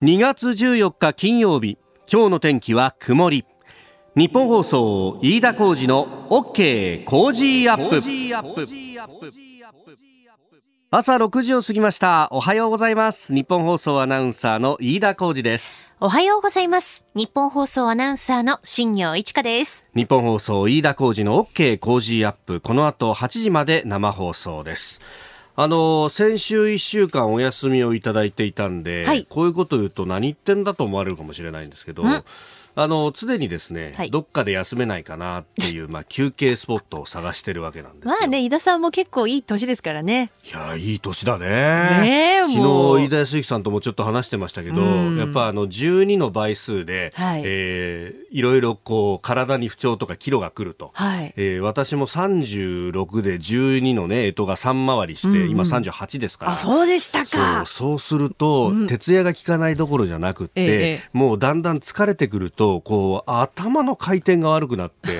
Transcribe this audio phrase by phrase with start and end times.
[0.00, 1.76] 2月14日金曜日
[2.08, 3.44] 今日の天気は曇り。
[4.14, 8.00] 日本放送飯田浩二の OK 工事アップ。
[10.92, 12.28] 朝6時を過ぎました。
[12.30, 13.34] おはようございます。
[13.34, 15.90] 日本放送アナウンサーの飯田浩二です。
[15.98, 17.04] おはようございます。
[17.16, 19.88] 日本放送アナウンサーの新業一華です。
[19.96, 22.60] 日本放送飯田浩二の OK 工事アップ。
[22.60, 25.00] この後8時まで生放送です
[25.60, 32.04] あの先週1週間お休みをいただいていたんで、はい、こういうことを言うと何言ってんだと思われるかもしれないんですけど、
[32.80, 40.30] あの常にですね、はい、どっかで休めないかなっていう まあ休憩スポットを探してるわけなんですまあね井田さんも結構いい年ですからね。
[40.44, 41.46] いやいい年だね。
[41.48, 47.42] ね昨日飯田康之さんともちょっと話してましたけど、やっぱあの12の倍数で、はい。
[47.44, 51.34] えー、いろいろこう体に不調とかキロがくると、はい。
[51.36, 56.52] えー、私も36で12のね干支が3回りして、うんうん、今38ですから。
[56.52, 57.64] あそうでしたか。
[57.66, 65.18] そうすると、うん、徹夜が効かないどころじゃなくって、ええ、もうだんだん疲れてくるとこう頭の回転が悪くなって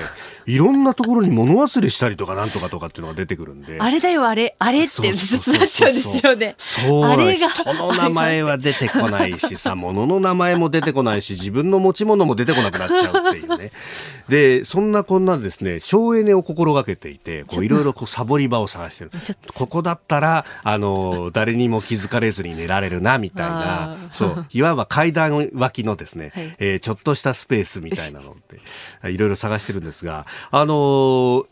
[0.49, 3.77] いろんなところに物忘れしたりとかなんとかとかっていうのが出てくるんで。
[3.79, 4.55] あれだよあれ。
[4.57, 6.55] あれってずっとなっちゃうんですよね。
[6.57, 7.05] そう。
[7.05, 7.49] あれが。
[7.49, 13.71] 人の名前は出てこないしさ物の名前も出てこないし自分の持ち物も出てこなくなっちゃうっていうね。
[14.27, 19.11] でそんなこんなですね省エネを心がけていてこういろいろこうサボり場を探してる。
[19.53, 23.97] ここだったらあの誰にも気づかれずに寝られるなみたいな。
[24.11, 24.45] そう。
[24.51, 28.59] いわば階段脇のですね、はい、えー、ちょっとしたスペースみたいなのって
[29.11, 31.45] いろいろ探してるんですがあのー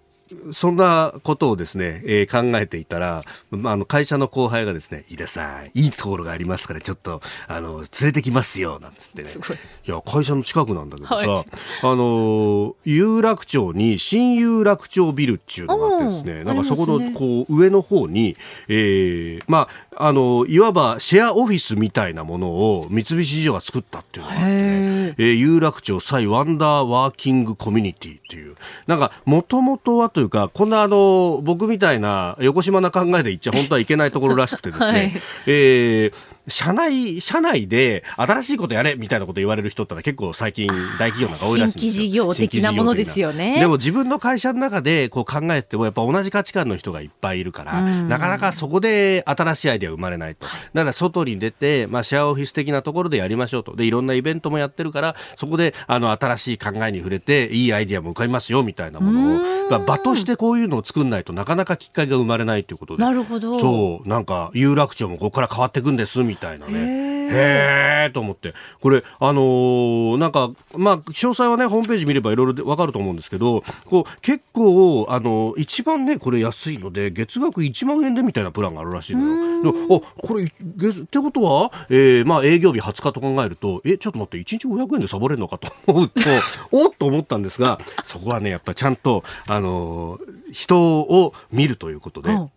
[0.52, 9.30] そんなことをですね、えー、考えていたら、まあ、あの会社の後輩がですね、井田さん、いいところがありますから、ちょっと、あの、連れてきますよ、なんつってね。
[9.30, 9.90] い。
[9.90, 11.46] や、会社の近くなんだけどさ、はい、
[11.84, 18.36] あの、有楽町に新有楽町ビルっていうのがあってですね、なんかそこの、こう、上の方に、
[18.68, 28.56] えー、まあ、あの、いわばシェアオフィスみたいなものを三菱地所が作ったっていうのがあってね、えー、有楽町サワンダーワーキングコミュニティっていう、
[28.86, 35.12] なんか、もともとはというか、こんなあの、僕みたいな横島な考えで言っちゃ本当はいけないところらしくてですね、 はい、
[35.46, 36.14] えー、
[36.48, 41.92] 社内、社内で新しいことやれみたいなこと言われる人ってのは結構最近大企業なんか多いらしいんですよ。
[41.92, 43.60] 新規事業的なものですよね。
[43.60, 50.48] でも自分の会社の中でこう考えてもやっぱ同じ価値観の人がいっぱいいるから、なかなかそこで新しいアイデア生まれないと。
[50.74, 53.76] だから外に出て、まあシェアオフィス的なところでやりましょうと。
[53.76, 63.04] で、いろんなイベントもやってるから、そこであの新しい考えに触れて、いいアイデアも浮かびますよみたいなものを、まあ、場としてこういうのを作んないとなかなかきっかけが生まれないということで。
[63.04, 63.60] なるほど。
[63.60, 66.37] そう、なんか有楽町もここから変わっていくんですみたいな
[66.68, 67.08] ね。
[67.30, 68.54] へえと思って。
[68.80, 79.26] これ、あのー、なんか、まあ、詳細はね、ホームページ見ればいろいろわかると思うんですけど、こう、結構、あのー、一番ね、これ安いので、月額1万円でみたいなプランがあるらしいの
[79.64, 80.02] よ。
[80.02, 86.22] あ、これ、月、ってことは、えー、まあ、営業日20日と考えると、え、ちょっと待って、1日500円でサボれるのかと思うと、
[86.72, 92.50] おっと思ったんですが、そこはね、やっぱりちゃんと、あのー、人を見るということで、うん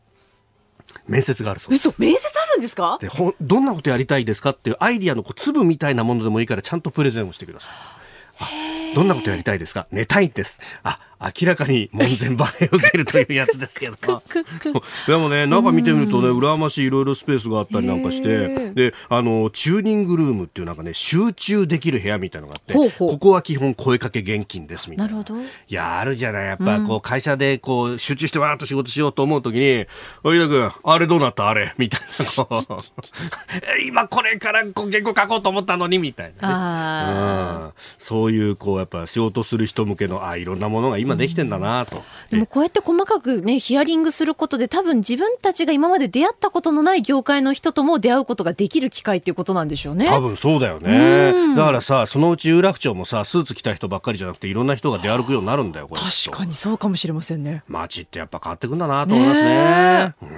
[1.10, 1.88] 面接があるそうです。
[1.88, 2.98] 嘘、面接あるんですか？
[3.00, 8.79] でほどんなことやりたいですかっていうアイディアのこう粒みたいなものでもいいからちゃんとプレゼンをしてください。
[8.94, 9.86] どんなことやりたいですか？
[9.90, 10.60] 寝たいんです。
[10.82, 10.98] あ、
[11.40, 13.96] 明らかに門前払いを受けるというやつですけど。
[15.06, 25.12] でもね中見てみるとね羨ましいいろいろスペースがあったりなんかしてであのチューニングルームっていうなんかね集中できる部屋みたいなのがあってここは基本声かけ現金ですみたいな。
[25.14, 25.40] なるほど。
[25.42, 26.46] いやあるじゃない？
[26.46, 29.86] やっぱこう会社でこう集中してわーっと仕事しようと思うときに
[30.24, 31.48] 「おいだ君あれどうなった？
[31.48, 32.06] あれ」みたいな
[33.86, 35.98] 今これからこう原稿書こうと思ったのに？
[35.98, 50.06] みたいなね、うん、そういうこうやっぱ仕事する人向けのあいろんなものが今今できてんだなと、でもこうやって細かくねヒアリングすることで多分自分たちが今まで出会ったことのない業界の人とも出会うことができる機会っていうことなんでしょうね。
[50.08, 51.56] 多分そうだよね。
[51.56, 57.64] だからさそのうち有楽町もさスーツ着た人ばっかりじゃなくていろんな人が出歩くようになるんだよ確かにそうかもしれませんね。
[57.66, 60.28] 街ってやっぱ変わってくんだなと思いますね、うん、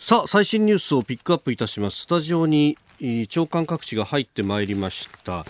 [0.00, 2.02] さあ最新ニュースをピックアップいたします。
[2.02, 2.76] スタジオに
[3.28, 5.46] 長官各地が入ってまいりました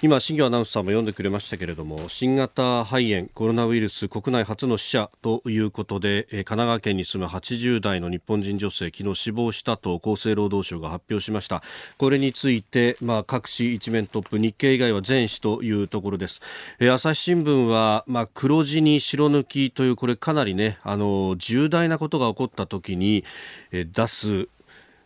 [0.00, 11.64] 今、新業アナウンサーも読んでくれましたけれども新型肺炎コロナウイルス国内初の死者ということで神奈川県に住む80代の日本人女性昨日死亡したと厚生労働省が発表しました。
[11.96, 16.42] これについて、まあ、各紙一面トップ日経以外は全紙というところです。
[16.80, 23.24] 朝日新聞は、まあ、黒字に白抜きというこれかなりねあの重大なことが起こった時に
[23.72, 24.48] 出す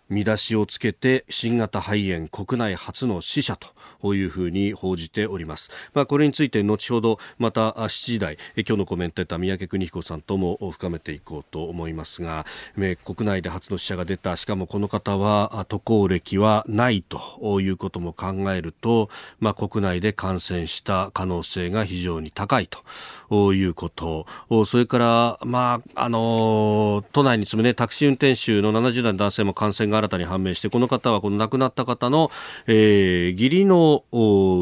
[0.09, 3.69] 見出しをつけて新型肺炎国内初の死者と
[4.03, 5.71] ういうふうに報じております。
[5.95, 12.47] まあ、これについて後ほどまた7時台今日のコメンテーター三宅邦彦さんとも深めていこうと思いますが
[13.05, 19.09] 国内で初の死者が出たしかもこの方は渡航歴はないということも考えると、
[19.41, 22.69] まあ、国内で感染した可能性が非常に高い
[23.31, 24.27] ということ
[24.65, 32.31] それから、まああの都内に住む、ね、タクシー運転手の70代の男性も感染が新たに判明してこの方はこの亡くなった方の、
[32.67, 34.05] えー、義理の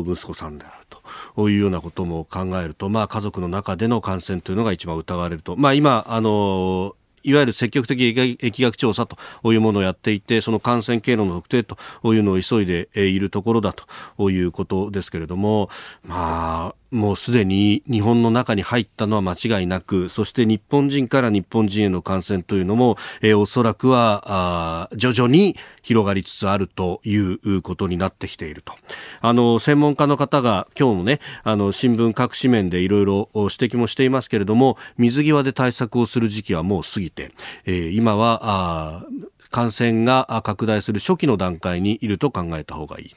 [0.07, 0.87] 息子さんである
[1.35, 9.17] というようなことも考えると、まあ、家族の中での感染というのが一番疑われると、まあ、今あのいわゆる積極的疫学調査と
[9.53, 11.77] いうものをやっていて、その感染経路の特定と
[12.15, 13.75] いうのを急いでいるところだ
[14.17, 15.69] ということですけれども、
[16.03, 28.75] まあ、もうすでに日本の中に入ったのは間違いなく、そして日本人から日本人への感染というのも、えー、おそらくはあ徐々に広がりつつあるということになってきていると。
[29.21, 37.33] あの、専門家の方が今日のね、あの、新聞各紙面でいろいろ指摘もしていますけれども、水際で対策をする時期はもう過ぎて、
[37.67, 39.07] えー、今は、あ
[39.51, 43.17] 感染が拡大する初期の段階にいると考えた方がいい。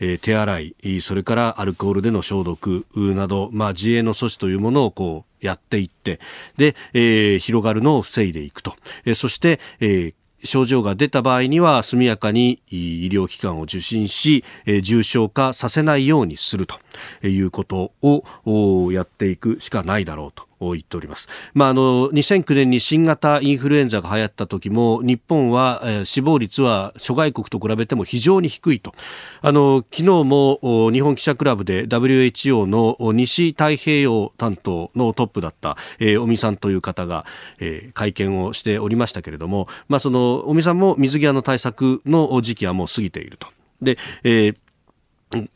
[0.00, 6.20] えー、手洗い、それからアルコールでの消毒など、まあ、自衛の措置というものをこう、やっていって、
[6.56, 8.76] で、えー、広がるのを防いでいくと。
[9.04, 10.14] えー、そして、えー
[10.44, 14.44] 症状が出た場合には速やかに医療機関を受診し、
[14.82, 21.28] 重症化させないようにするということをやっていくしかないだろうと言っております。
[21.54, 28.94] まあ、あの、2009年に新型インフルエンザが流行った時も、日本は、え、死亡率は諸外国と比べても非常に低いと。
[29.42, 37.24] あの、昨日も日本記者クラブで WHO の西太平洋担当のトップだった、えー、尾身さんという方が、
[37.58, 43.48] えー、会見をしておりましたけれども、まあ、その、尾身さんも水際の対策の時期はもう過ぎていると。
[43.82, 44.56] で、えー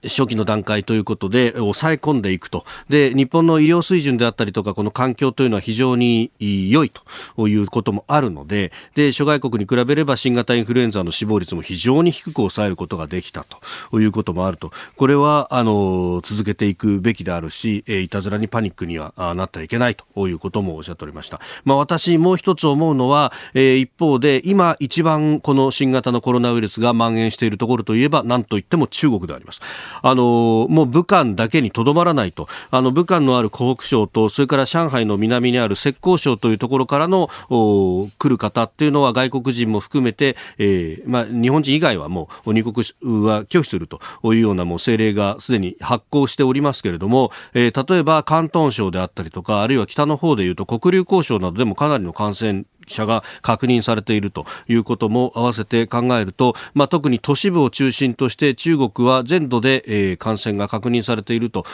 [0.03, 2.65] 初期の段階ということで抑え込んでいくと。
[2.89, 6.91] で、日本の医療水準であったりとか、この環境というのは非常に良い
[7.37, 13.45] ということもあるので、で、諸外国に比べれば新型インフルエンザの死亡率も非常に低く抑えることができた
[13.91, 14.71] ということもあると。
[14.97, 21.41] これは、あの、続けていくべきであるし、いたずらにパニックにはなってはいけないということもおっしゃっておりました。
[21.65, 29.61] まあ私もう一つ思うのは、え一方で今一番この新型のコロナウイルスが蔓延しているところといえば何といっても中国であります。
[30.03, 32.49] あのもう武漢だけにとどまらないと。
[32.71, 61.65] あの武漢のある湖北省とそれから上海の南にある浙江省というところからの来る方っていうのは外国人も含めて、えーまあ、日本人以外はもう入国は拒否するというようなもう政令がすでに発行しておりますけれども、えー、例えば広東省であったりとかあるいは北の方でいうと黒竜江省などでもかなりの感染者が確認されているということも合わせて考えると、まあ、特に都市部を中心として中国は全土で、え、感染が確認されていると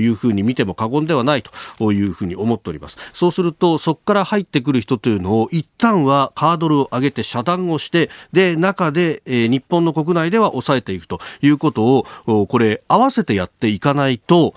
[0.00, 2.96] いうふうに見ても過言ではないというふうに思っております。
[3.12, 14.54] そうするとそこから入ってくる人というのを一旦はハードルを上げて遮断をしてで中で、え、日本の国内では抑えていくということをこれ合わせてやっていかないと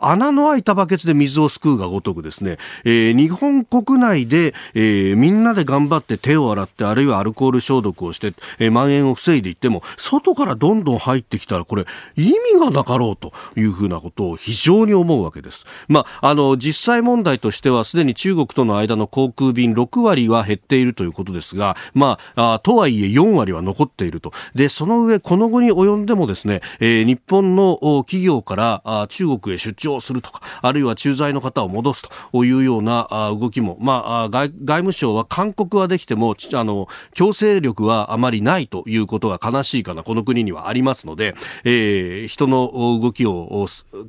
[0.00, 11.86] 穴の開いたバケツで水をすくうがごとくですね、えー、日本国内で、えー、みんなで頑張って手を洗って、あるいはアルコール消毒をして、えー、蔓延を防いでいっても、外からどんどん入ってきたら、これ、
[12.16, 15.66] 意味がなかろうというふうなことを非常に思うわけです。
[15.86, 24.32] まあ、あの、実際問題としては、すでに中国との間の航空便6割は減っているということですが、まあ、あとはいえ4割は残っていると。
[24.56, 32.02] で、その上、この後に及んでもですね、えー、日本の企業から中国へ出張するとか、あるいは駐在の方を戻す
[32.32, 33.06] というような
[33.38, 41.34] 動きも、まあ、外外務省はは勧告はできても、あの、強制力はあまりないということが悲しいかな、この国にはありますので、
[41.64, 43.66] えー、人の動きを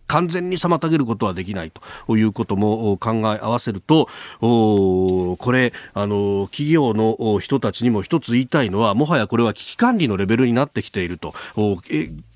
[0.08, 1.72] 完全に妨げることはできない
[2.06, 11.34] ということも考え合わせると、これ、あの、企業の人たちにも一つ言いたいのは、もはやこれは危機管理のレベルになってきていると、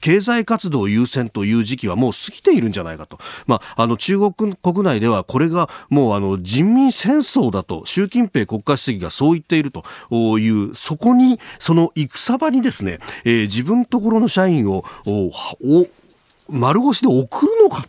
[0.06, 3.18] 経済活動優先という時期はもう過ぎているんじゃないかと。
[3.48, 14.86] まあ、あの、中国国内ではこれがもうあの、人民戦争だと、習近平国家主席がそう言っているという、そこに、その戦場にですね、えー、自分ところの社員を、
[16.50, 17.84] 丸腰で送るのか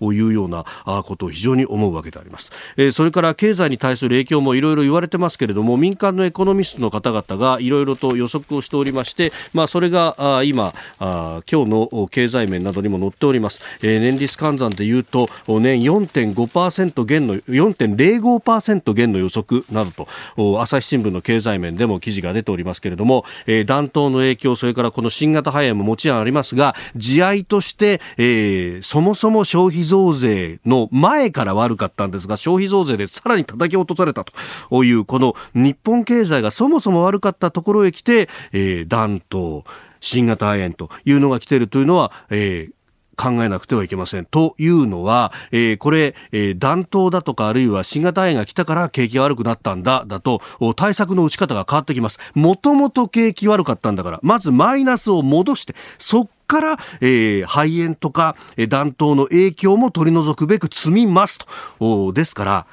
[0.00, 0.64] というような
[1.04, 2.50] ことを非常に思うわけであります。
[2.76, 39.64] え、それから経済に対する影響もいろいろ言われてますけれども民間のエコノミストの方々がいろいろと予測をしておりまして、まあ、それが今あ今日の経済面などにも載っております、え、年率換算でいうと年4.5%減の4.05%減の予測などと朝日新聞の経済面でも記事が出ておりますけれども、え、暖冬の影響それからこの新型肺炎ももちろんありますが地合として、えー、そもそも消費増税の前から悪かったんですが消費増税でさらに叩き落とされたというこの日本経済がそもそも悪かったところへ来て、えー、暖冬
[40.00, 42.80] 新型肺炎というのが来ているというのは、えー
[43.20, 44.24] 考えなくてはいけません。
[44.24, 50.40] というのは、えー、これ、えー、暖冬だとかあるいは新型肺炎が来たから景気が悪くなったんだ、だと、
[50.74, 52.18] 対策の打ち方が変わってきます。
[52.32, 61.38] もともと景気悪かったんだから、まずマイナスを戻して、そっから、えー、肺炎とか、え、暖冬の影響も取り除くべく積みます
[61.78, 62.12] と。
[62.12, 62.66] ですから、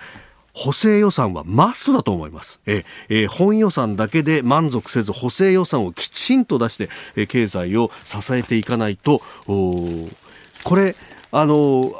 [0.52, 2.60] 補正予算はマストだと思います。
[2.66, 10.96] ええ本予算だけで満足せず補正予算をきちんと出して、え経済を支えていかないと、これ、
[11.32, 11.94] あの、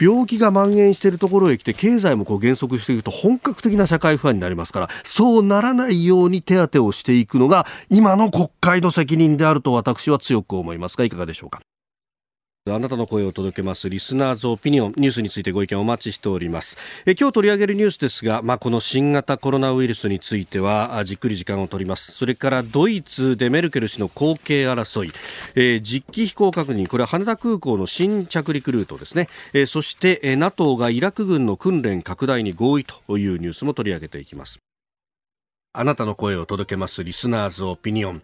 [0.00, 11.60] 病気が蔓延しているところへ来て経済もこう減速していくと本格的な社会不安になりますからそうならないように手当てをしていくのが今の国会の責任であると私は強く思いますがいかがでしょうか？
[12.68, 16.76] あなたの声を届けますリスナーズオピニオンニュースについてご意見お待ちしております。
[17.06, 22.12] え今日取り上げるニュースですが、まあ、この新型コロナウイルスについてはじっくり時間を取ります。
[22.12, 25.12] それからドイツでメルケル氏の後継争い、
[25.54, 26.86] えー、実機飛行確認。
[26.86, 34.60] これは羽田空港の新着陸ルートですね、えー、そして、えー、NATO がイラク軍の訓練拡大に合意というニュースも取り上げていきます。
[35.72, 38.14] あなたの声を届けますリスナーズオピニオン。
[38.14, 38.22] やっ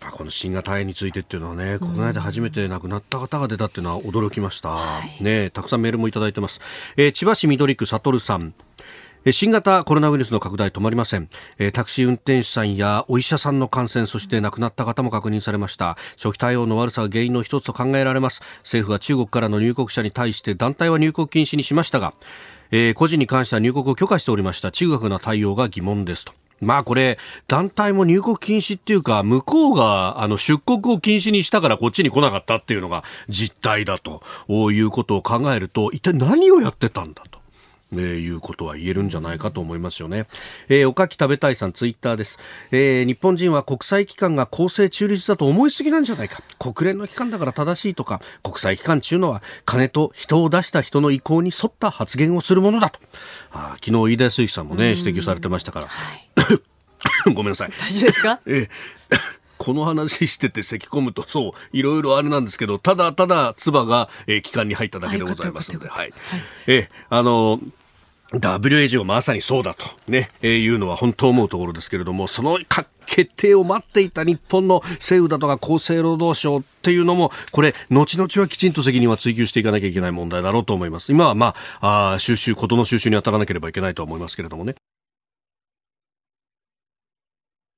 [0.00, 4.70] ぱこの新型肺炎についてっていうのはね、国内で初めて亡くなった方が出たっていうのは驚きました。
[4.70, 6.60] はい、ねたくさんメールもいただいてます。
[6.96, 8.52] えー、千葉市緑区悟さん。
[9.30, 11.28] 新型コロナウイルスの拡大止まりません。
[11.72, 15.96] タクシー運転手さんやお医者さんの感染、そして亡くなった方も確認されました。
[16.16, 18.42] 初期対応の悪さが原因の一つと考えられます。
[18.64, 22.12] 政府は中国からの入国者に対して団体は入国禁止にしましたが、
[22.72, 24.72] えー、個人に関しては入国を許可しておりました。
[24.72, 26.41] 中国の対応が疑問ですと。
[26.62, 34.22] まあこれ、団体も入国禁止っていうか、向こうがあの出国を禁止にしたからこっちに来なかったっていうのが実態だと
[34.70, 37.41] いうことを考えると、一体何をやってたんだと。
[37.92, 40.26] えー、いうことは言えるんじゃないかと思いますよね。
[40.68, 42.38] えー、おかき食べたいさんツイッターです、
[42.70, 46.42] えー、日本人は国際機関が公正中立だと思いすぎなんじゃないか。
[46.58, 52.98] 国連の機関だから正しいとか、国際機関っていうのは金と人を出した人の意向に沿った発言をするものだと。
[53.52, 55.86] あ昨日飯田康之さんもね、指摘されてましたから。
[55.86, 56.54] は
[57.26, 57.72] い、 ごめんなさい。
[57.78, 58.40] 大丈夫ですか？
[58.46, 58.68] えー
[59.58, 65.98] この話してて咳込むと、そう、いろいろあれなんですけど、ただただ唾が、えー、気管に入っただけでございますので、はい。
[66.00, 66.12] はい、
[66.66, 67.72] えー、あのー
[68.32, 69.84] WHO まさにそうだと。
[70.08, 72.58] ね、えー、いうのは本当思うところですけれども、その
[73.06, 81.12] 決定を待っていた日本の政府だとか厚生労働省っていうのも、これ、後々はきちんと責任は追及していかなきゃいけない問題だろうと思います。
[81.12, 84.74] 今はまあ、あ収集、ことの収集に当たらなければいけないと思いますけれどもね。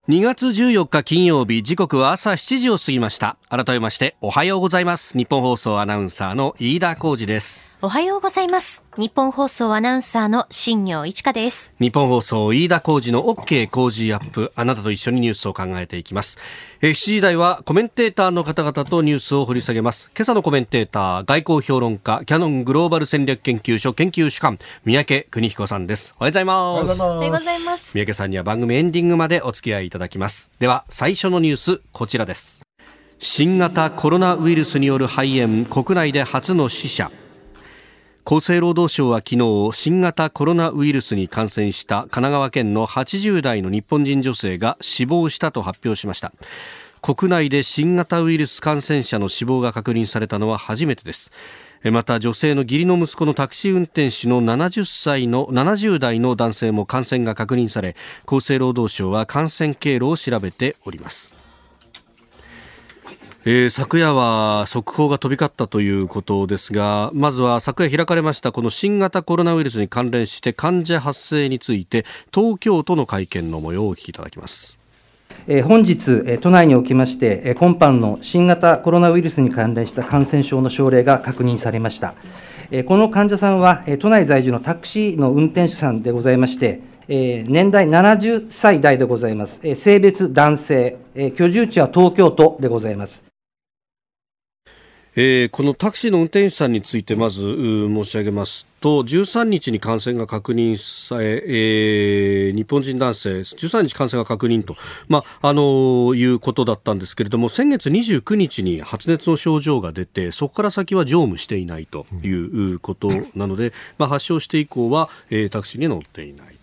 [0.06, 3.38] 2月14日金曜日時刻は朝7時を過ぎました。
[3.48, 5.16] 改めましておはようございます。
[5.16, 7.64] 日本放送アナウンサーの飯田浩二です。
[7.84, 8.82] おはようございます。
[8.96, 11.74] 日本放送アナウンサーの新業一華です。
[11.78, 14.52] 日本放送飯田浩二の OK 工事アップ。
[14.56, 16.38] あなたと一緒にニュースを考えていきます。
[16.80, 20.10] え7時台はコメンテーターの方々とニュースを掘り下げます。
[20.16, 26.14] 今朝のコメンテーター、外交評論家、キャノングローバル戦略研究所研究主幹、三宅邦彦さんです。
[26.18, 26.54] おはようございま
[26.88, 27.02] す。
[27.02, 27.92] おはようございます。
[27.92, 30.50] 三宅さんには番組エンディングまでお付き合いいただきます。
[30.58, 32.62] では、最初のニュース、こちらです。
[33.18, 37.10] 新型コロナウイルスによる肺炎、国内で初の死者。
[38.26, 46.32] 厚生労働省は昨日新型コロナウイルスに感染した神奈川県の80代の日本人女性が死亡したと発表しました。
[47.02, 51.32] 国内で新型ウイルス感染者の死亡が確認されたのは初めてです。
[51.92, 57.94] また女性の義理の息子のタクシー運転手の70歳の70代の男性も感染が確認され
[58.26, 61.43] 厚生労働省は感染経路を調べております。
[63.46, 74.78] えー、昨夜は速報が飛び交ったということですがまずは昨夜開かれましたこの新型コロナウイルスに関連して患者発生について東京都の会見の模様をお聞きいただきます。
[75.64, 82.14] 本日、都内におきまして、今般の新型コロナウイルスに関連した感染症の症例が確認されました。
[82.86, 89.60] この患者さんは、都内在住のタクシーの運転手さんでございまして、年代70歳代でございます。
[89.74, 90.96] 性別男性、
[91.36, 93.33] 居住地は東京都でございます。
[95.16, 104.76] えー、このタクシーの運転手さんについてまず申し上げますと13日に感染が確認され、えー、日本人男性13日感染が確認と、
[105.08, 116.53] まああのいうことだったんですけれども先月29日に発熱の症状が出てそこから先は乗務していないということなので、まあ、発症して以降は、えー、タクシーに乗っていない。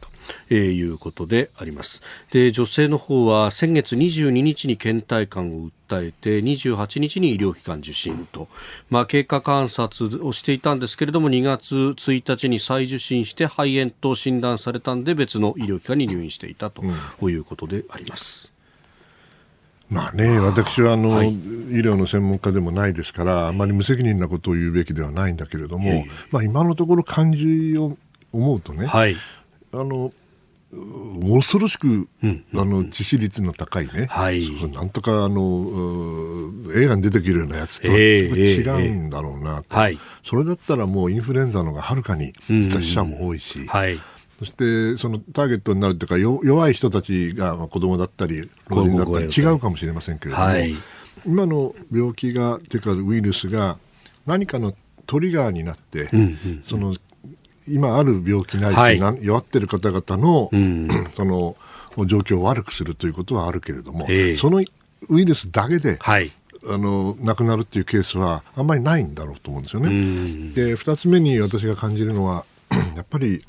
[0.49, 2.01] えー、いうことであります。
[2.31, 8.47] で、女性の方は先月22日に倦怠感を訴えて28日に医療機関受診と、
[8.89, 16.83] まあ、経過観察をしていたんですけれども2月1日に再受診して肺炎と診断されたんで別の医療機関に入院していたと
[17.29, 18.51] いうことであります。
[19.91, 21.33] まあね、私はあの、はい、医
[21.81, 27.97] 療の専門家でもないですから、あまり無責任なことを言うべきではないんだけれども、まあ、今のところ感じを
[28.31, 29.17] 思うとね、はい、
[29.73, 30.13] あの
[30.71, 43.99] 恐ろしく、うん、あの致死率の高いね、はい、なんとかあの映画に出てくるようなやつと違うんだろうなと、えーえー、それだったらもうインフルエンザのがはるかに死者も多いし、はい、
[44.39, 50.73] そしてそのターゲットになるというか弱い人たちが、まあ、子供だったり老人だったり違うかもしれませんけれども、はい、
[51.25, 53.77] 今の病気がというかウイルスが
[54.25, 54.73] 何かの
[55.05, 56.95] トリガーになって、うんうん、その
[57.67, 61.55] 今ある病気ないし、はい、弱ってる方々の、うん、 その
[62.05, 64.63] 状況を悪くするということはあるけれども、その
[65.09, 66.31] ウイルスだけで、はい、
[66.67, 69.89] あの亡くなるっていうケースはあんまりないんだろうと思うんですよね。
[70.53, 72.45] で2つ目に私が感じるのは
[72.95, 73.43] やっぱり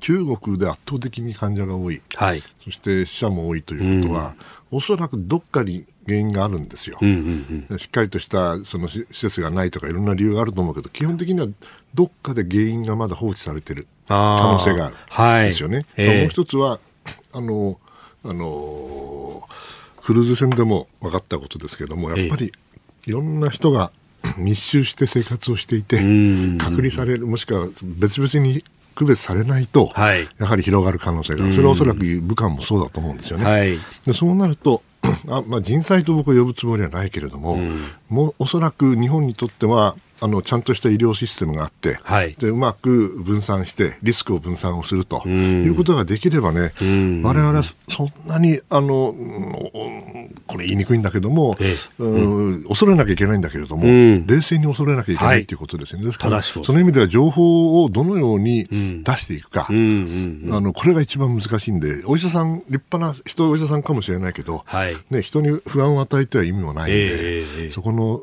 [0.00, 4.34] 中国で圧倒的に患者が多い、はい、そして死者も多いということは、
[4.70, 11.46] おそらくどっかに原因があるんですよ、うんうんうん、しっかりとしたその施設がないとかいろんな理由があると思うけど基本的には
[11.94, 15.46] どっかで原因がまだ放置されている可能性がある。
[15.46, 15.82] んですよね。
[15.96, 16.78] はい、もう一つは
[17.32, 17.78] あの
[18.24, 19.48] あの
[20.02, 22.52] クルーズ船でも分かったことですけどもやっぱり
[23.06, 23.92] いろんな人が
[24.38, 25.96] 密集して生活をしていて
[26.58, 33.44] 隔離されるもしくは別々に区別されないと、はい、やはり広がる可能性がある、それはおそらく武漢もそうだと思うんですよね。
[33.44, 34.82] はい、でそうなると
[35.28, 37.58] あ、まあ、人災と僕は呼ぶつもりはないけれども、
[38.08, 46.72] もうおそらく日本にとってはあのちゃんとした医療システムがあって、はい、でうまく分散してリスクを分散をするということができればね、
[47.22, 49.14] 我々はそんなにあの
[50.46, 56.04] これ言いにくいんだけども、ええ、うん、恐れなきゃいけないんだけれども、冷静に恐れなきゃいけないということですね。
[56.04, 58.64] ですからその意味では情報をどのように
[59.02, 68.20] 出していくか、あのこれが一番難しいんでお医者さん立派な人お医者さんかもしれないけど、はい、ね、人に不安を与えては意味もないんで、え、そこの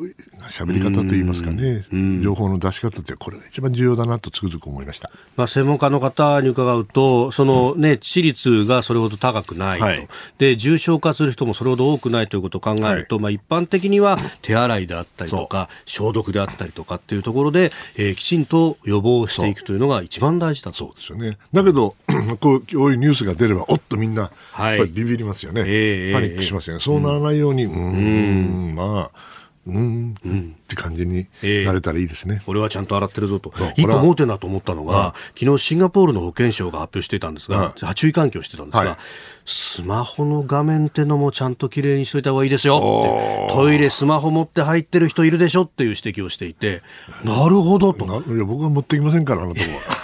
[0.49, 20.77] 喋り方といいますかね、情報の出し方ってこれが一番重要だなとつくづく思いました、まあ、専門家の方に伺うとその、ね、致死率がそれほど高くないと、はい、で重症化する人もそれほど多くないということを考えると、はい、まあ、一般的には手洗いであったりとか消毒であったりとかっていうところで、えー、きちんと予防していくというのが一番大事だと。
[20.77, 21.37] そうですよね。
[21.53, 21.95] だけど
[22.39, 25.69] こうこういうニュースが出ればおっとみんなやっぱりビビりますよね、はい、
[26.13, 28.75] パニックしますよね、えー、そうならないように、うん、うん。
[28.75, 29.28] まあ
[29.69, 31.27] うん、うん、って感じに
[31.65, 32.39] なれたらいいですね。
[32.41, 33.53] えー、俺はちゃんと洗ってるぞと。
[33.75, 38.97] 一個盲点だと思ったのが、昨日シンガポールの保健省が発表していたんですが、注意喚起をしてたんですが、はい、
[39.45, 46.81] スマホの画面ってのもちゃんときれいにしといた方がいいですよって、トイレスマホ持って入ってる人いるでしょっていう指摘をしていて、
[47.23, 48.05] なるほどと。
[48.05, 49.99] いや僕は持ってきませんから、あのとこは。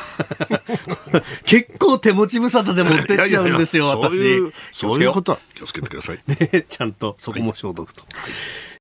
[1.46, 4.18] 結構手持ち無沙汰で持ってっちゃうんですよ、私。
[4.18, 6.20] そういうそういうことは気をつけてください。
[6.28, 8.02] ね、 ちゃんとそこも消毒と。
[8.02, 8.75] はい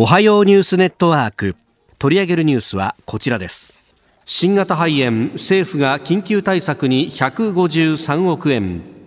[0.00, 1.56] おはようニュースネットワーク。
[1.98, 3.96] 取り上げるニュースはこちらです。
[4.26, 8.97] 新型肺炎政府が緊急対策に153億円。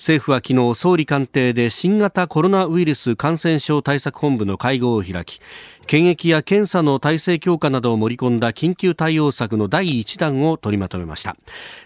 [0.00, 5.42] 政府は昨日総理官邸で新型コロナウイルス感染症対策本部の会合を開き
[5.86, 11.36] 検疫や検査の体制強化などを盛り込んだ緊急対応策の第1弾を取りまとめました。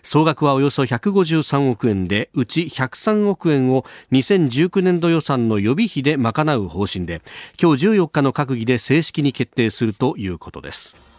[0.05, 7.21] 総額はおよそ153億円でうち103億円を2019年度予算の予備費で賄う方針で
[7.61, 11.14] 今日14日の閣議で正式に決定するということです。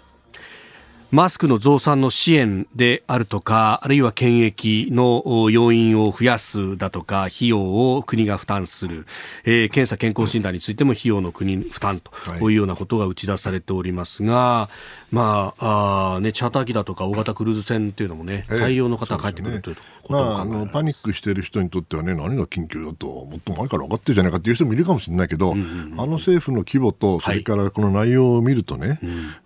[1.12, 9.06] マスクの増産の支援であるとか、あるいは検疫の要因を増やすだとか、費用を国が負担する、
[9.44, 14.70] えー、検査健康診断についても費用の国負担と、い、ういうようなことが打ち出されておりますが、
[15.16, 29.00] まああね、チャーター機だとか大型クルーズ船というのもね、対応の方が帰ってくるということまあ、あのパニックしている人にとってはね、何が緊急だと、もっと前から分かってるじゃないかっていう人もいるかもしれないけど、うんうんうん、あの政府の規模と、それからこの内容を見るとね、はい、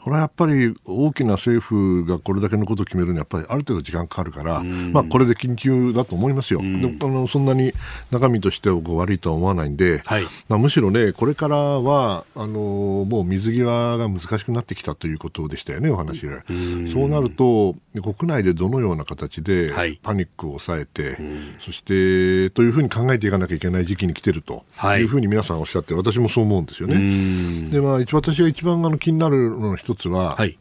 [0.03, 7.73] これはやっぱり大きな政政府がこれだけのことを決めるにはやっぱりある程度時間かかるから、まあ、これで緊急だと思いますよ、であのそんなに
[8.11, 16.25] 中身としては悪いとは思わないんで、はい、まあ、むしろね、これからはあのもう水際が難しくなってきたということでしたよね、お話。
[16.25, 16.43] が。
[16.91, 21.17] そうなると、国内でどのような形でパニックを抑えて、はい、
[21.63, 24.63] そしてというふうに考えていかなきゃいけない時期に来てると
[24.97, 25.03] い。
[25.03, 27.69] うふうに皆さんおっしゃって、私もそう思うんですよね。
[27.69, 30.57] でまあ、私が一番あの気になるのの一つは、はい。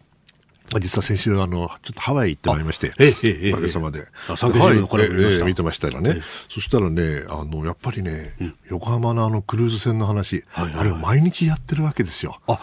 [0.80, 4.06] 実は先週あの、ちょっとハワイ行ってまいりまして、ええおかげさまで。
[4.36, 8.34] 産経新聞のこれ見ました、見てましたらね、そしたらね、あのやっぱりね、
[8.68, 12.38] 横浜のあのクルーズ船の話、あれを毎日やってるわけですよ。
[12.46, 12.60] あ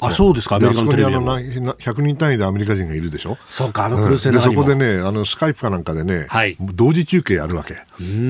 [0.00, 1.38] あそうですか、アメリカのテレビでも。
[1.38, 3.38] 100人単位でアメリカ人がいるでしょ？
[3.48, 7.74] そうか、あのクルーズ船の、うん、そこでね、あのスカイプかなんかでね、はい、同時中継やるわけ。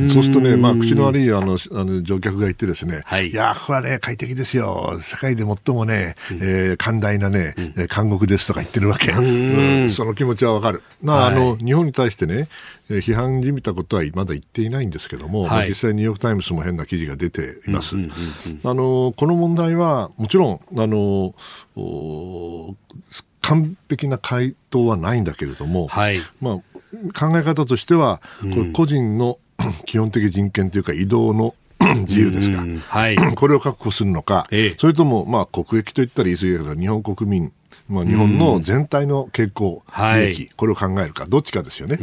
[0.09, 4.99] そうするとね、まあ、口の悪いあのあの乗客が言ってですね、はい、いや、ここはね、快適ですよ。
[5.01, 9.13] 世界で最もね、うん、えー、寛大なね、うん、監獄ですとか言ってるわけ。
[9.13, 10.83] うん、その気持ちはわかる。
[11.03, 12.49] まあ、あの、日本に対してね、
[12.89, 17.97] 批判じみたことはまだ言っていないんですけども、はい、実際ニューヨーク・タイムズも変な記事が出ています。
[17.97, 21.35] あのこの問題はもちろんあの
[23.41, 26.55] 完璧な回答はないんだけれども、はい、まあ、
[27.19, 29.39] 考え方としては、これ個人の
[29.87, 31.55] 基本的人権というか移動の
[32.07, 37.53] 自由ですか、はい、 これを確保するのか、ええ、それとも、まあ、国益といったら言い過ぎだけど日本国民
[37.89, 41.99] まあ、日本の全体の傾向、利益、これを考えるか、どっちかですよね。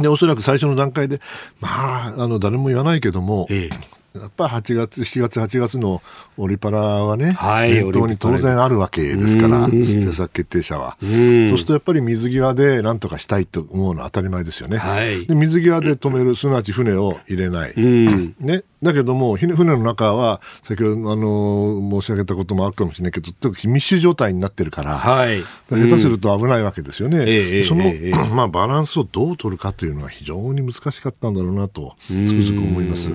[0.00, 1.20] で、おそらく最初の段階で、
[1.60, 3.94] まあ、あの、誰も言わないけども、ええ。
[4.14, 6.00] やっぱり8月、7月、8月の
[6.36, 10.96] オリパラはね、はい、念頭に当然あるわけですから、政策決定者は。
[11.00, 14.78] そうするとやっぱり水際で何とかしたいと思うのは当たり前ですよね。
[14.78, 17.72] はい、で水際で止める、すなわち船を入れない。
[17.76, 27.18] ね、だけども、船の中は、先ほどあの申し上げたこともあるかもしれないけど、密集状態になってるから、はい、下手すると危ないわけですよね。
[27.18, 33.08] うん、その、えー、 まあ、バランスをどう取るかというのは非常に難しかったんだろうなと、つくづく思います。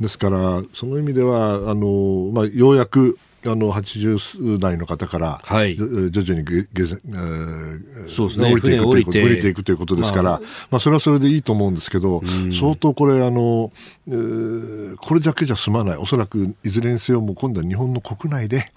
[0.00, 9.48] ですから、その意味では、あのまあ、ようやくあの80代の方から、はい、徐々にげげ、えー、そうですね、降りていくということ降りて。
[9.48, 10.40] いくということですから、まあ、
[10.72, 12.22] まあ、それはそれでいいと思うんですけど、
[12.52, 13.72] 相当これあの、
[14.08, 18.72] えー、これだけじゃ済まない、おそらくいずれにせよ、も今度は日本の国内で、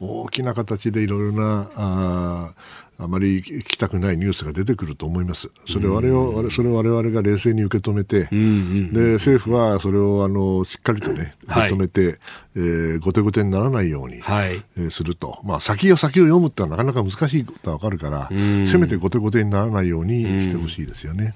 [0.00, 2.54] 大きな形でいろいろなあ
[2.98, 5.50] あまり聞きたくないニュースが出てくると思います。
[5.66, 12.18] それを我々それを我々が冷静に受け止めて、で政府はそれをあのしっかりとね受け止めて、はい、
[12.56, 18.28] えー、後手後手にならないように、はい、えー、すると、まあ先を先を読むってのはなかなか難しいことはわかるから、
[18.66, 21.34] せめて後手後手にならないようにしてほしいですよね。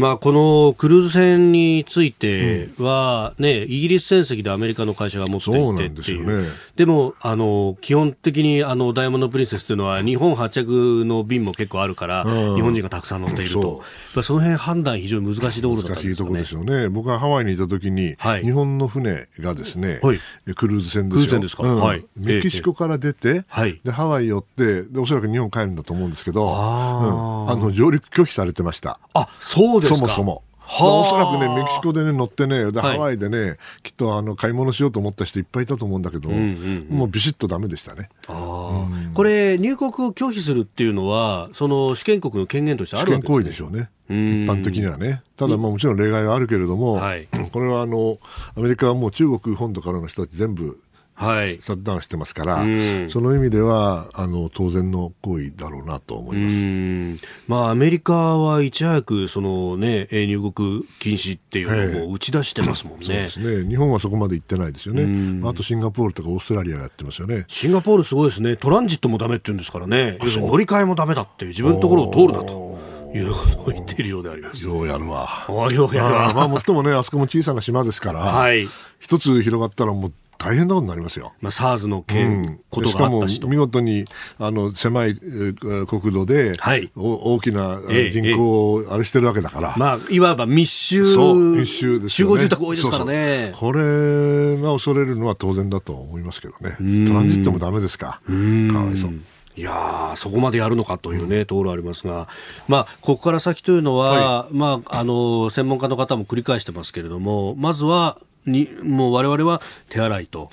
[0.00, 13.82] まあ、このクルーズ船については、ね、イギリス船籍でアメリカの会社が持っていてっていう、ね、でもあの基本的にあのダイヤモンド・プリンセスというのは日本発着の便も結構あるから、日本人がたくさん乗っていると、
[14.14, 20.20] そその辺判断、非常に難しいところだったんですか、ね、難しいところですよね、僕はハワイにいたときに、はい、日本の船がですね、はい、
[20.54, 21.40] クルーズ船ですよ。
[21.40, 28.98] ですか、うん、はい、メキシコから出て、ええ、でハワイ寄ってで、おそらく日本帰るんだと思うんですけど、あうん、あの上陸拒否されてました。
[29.14, 30.42] あそうですそもそも。
[30.78, 38.08] おそらくね、メキシコでね、乗ってね、で、ハワイでね、きっとあの買い物しようと思った人いっぱいいたと思うんだけど、うんもうビシッとだめでしたね。
[38.28, 43.90] あうん、これ、入国を拒否するっていうのは、その試験国の権限としてあるわけですか、ね、行為でしょうね。
[44.10, 48.18] 一般的にはね、ただ、もちろん例外はあるけれども、はい、 これはあの
[48.56, 50.80] アメリカはもう中国本土からの人たち全部
[51.20, 52.64] はい、シャットダウンしてますから、
[53.10, 63.68] その意味ではあの当然の行為だろうなと思います、まあ、アメリカはいち早くその、ね、入国禁止っていうのを打ち出してますもんね,、そうですね。
[63.68, 67.44] 日本はそこまで行ってないですよね、あとシンガポールとかオーストラリアがやってますよね。
[67.48, 72.69] シンガポールすごいですね、トランジットもだめって言うんですからね、乗り換えもだめだっていう、自分のところを通るなと。
[73.14, 74.66] いうことを言っているようであります。
[74.66, 75.28] ようやるわ。
[75.48, 76.32] ようやるわ。
[76.34, 78.68] まあ、もっともね、あそこも小さな島ですから、はい、
[78.98, 81.34] 一つ広がったらもう大変なことになりますよ。
[81.42, 84.06] まあ、SARS の件、うん、ことがあったし見事に
[84.38, 87.78] あの狭い国土で、はい、大きな
[88.10, 93.52] 人口をあれしてるわけだから、まあ、いわば密集密集です、ね、集合住宅多いですからね。
[93.54, 97.04] これが恐れるのは当然だと思いますけどね。
[97.06, 98.22] トランジットもだめですか。
[98.26, 99.12] かわいそう。
[99.56, 102.28] いやそこまでやるのかというね、ところありますが、
[102.68, 109.60] まあ、ここから先というのは、はい、まあ、あの、専門家の方も繰り返してますけれども、まずは、にもう我々は
[109.90, 110.50] 手洗いと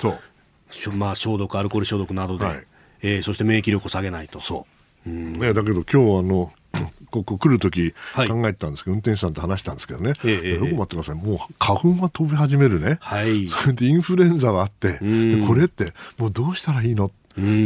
[0.98, 2.68] まあ、消毒アルコール消毒などで、はい、
[3.02, 4.40] えー、そして免疫力を下げないと。
[4.40, 4.68] そ
[5.06, 5.10] う。
[5.10, 5.34] うん。
[5.34, 6.52] ね、だけど今日あの
[7.10, 17.12] ここ来るとき考えてたんですけど、はい、運転手さんと話したんですけどね、ええ、よく待ってください、もう花粉が飛び始めるね、はい、そ れでインフルエンザがあって、でこれってもうどうしたらいいの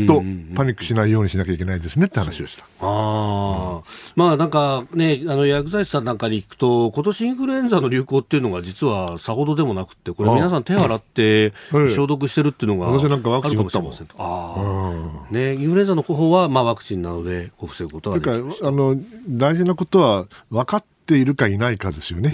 [0.07, 0.21] と
[0.55, 2.65] パニックしないようにしなきゃいけないですねって話をした。
[2.81, 3.81] あ
[4.15, 13.93] まあなんかね、あの薬剤師さんなんかに行くと、今年インフルエンザの流行っていうのが実はさほどでもなくて、これ皆さん手洗って 消毒してるっていうのが私なんかワクチン打ったもん。
[14.17, 18.45] あね、インフルエンザの方はまあワクチンなので防ぐことができる。
[18.63, 18.97] あの
[19.29, 22.29] 大事なことは分かっているかいないかですよね。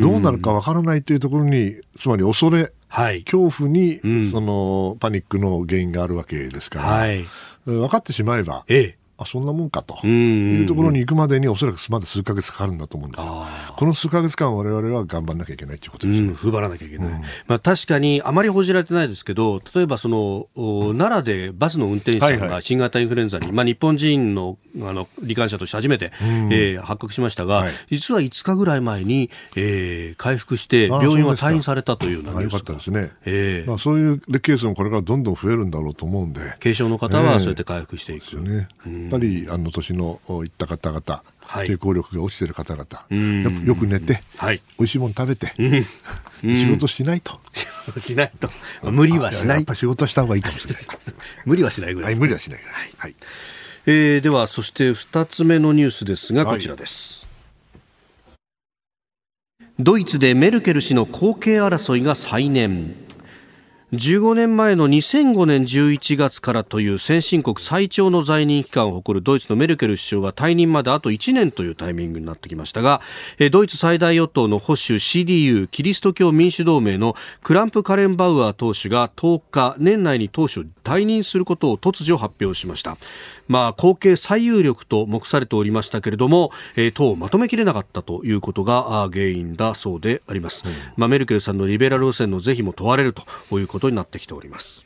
[0.00, 7.26] どうなるか分からないというところに、つまり恐れ、はい、恐怖に、うん、そのパニックの原因があるわけですから、はい、
[7.66, 13.46] 分かってしまえば、ええ、あそんなもんかというところに行くまでにおそらくまだ数か月かかるんだと思うんですよ。
[13.76, 20.48] この数か月間我々は頑張らなきゃいけないということです、ね、うん、踏張らなきゃいけない、うん、まあ、確かにあまり報じられてないですけど例えばその
[20.96, 32.58] 奈良でバスの運転手さんが新型インフルエンザに、はいはい、まあ、日本人のあの罹患者として初めて、うん、えー、発覚しましたが、はい、実は5日ぐらい前に、えー、回復して病院は退院されたというようなニュースが。
[32.58, 33.68] よかったですね、えー。
[33.68, 36.40] まあ、そういうケースもこれからどんどん増えるんだろうと思うんで。
[36.60, 38.62] 軽症の方はそうやって回復していく、ね、や
[39.06, 45.52] っぱりあの年のいった方々抵抗力が落ちている方々、よく寝て、はい、美味しいもの食べて、
[46.42, 47.40] 仕事しないと。
[47.96, 48.50] しないと。
[48.82, 49.56] 無理はしない。
[49.58, 50.82] やっぱ仕事した方がいいかもしれない。
[51.46, 52.74] 無理はしないぐらい、はい、無理はしないぐらい。
[52.74, 52.92] はい。
[52.98, 53.14] はい、
[53.86, 57.26] えー、では、そして二つ目のニュースですが、こちらです。
[59.78, 63.05] ドイツでメルケル氏の後継争いが再燃。
[63.96, 73.00] 15年前の2005年11月からという先進国最長の在任期間を誇るドイツのメルケル首相が退任まであと1年というタイミングになってきましたが
[73.50, 82.98] ドイツ最大与党の保守 CDU キリスト教民主同盟のクランプ・カレンバウアー党首が10日年内に党首を退任することを突如発表しました。
[83.48, 94.84] まあ、後継最有力と目されておりましたけれども、えー、党をまとめきれなかったということが原因だそうであります、うん、まあ、メルケルさんのリベラル路線の是非も問われるということになってきております。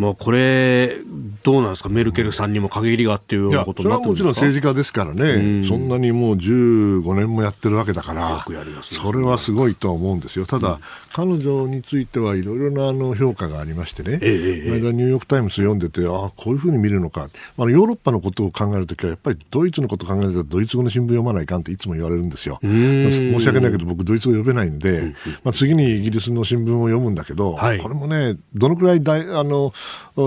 [0.00, 0.96] まあ、これ、
[1.42, 4.28] どうなんですか、メルケルさんにも陰りがっていうようなことになってるんですか？
[4.28, 8.42] もちろん政治家ですからね、うん、そんなにもう15年もやってるわけだから、ね、
[8.82, 10.78] それはすごいとは思うんですよ、ただ、うん、
[11.12, 22.58] 彼女についてはいろいろなあの評価がありましてね、ええ、間ニューヨーク・タイムズ読んでて、ああ、こういうふうに見るのか、まあ、ヨーロッパのことを考えるときは、やっぱりドイツのことを考えると、ドイツ語の新聞読まないかんっていつも言われるんですよ。
[22.62, 29.72] 申し訳ないけど、僕、ドイツ語読めないんで、うん、まあ、次にイギリスの新聞を読むんだけど、はい、これもね、どのくらい大あの